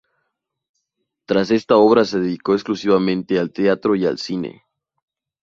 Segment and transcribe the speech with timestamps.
[1.27, 4.63] Tras esta obra se dedicó exclusivamente al teatro y al cine.